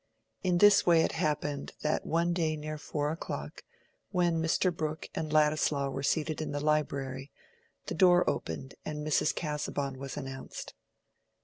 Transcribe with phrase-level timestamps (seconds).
[0.41, 3.63] In this way it happened that one day near four o'clock,
[4.09, 4.75] when Mr.
[4.75, 7.29] Brooke and Ladislaw were seated in the library,
[7.85, 9.35] the door opened and Mrs.
[9.35, 10.73] Casaubon was announced.